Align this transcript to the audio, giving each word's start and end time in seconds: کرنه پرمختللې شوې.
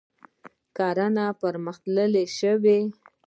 کرنه 0.77 1.25
پرمختللې 1.41 2.23
شوې. 2.37 2.79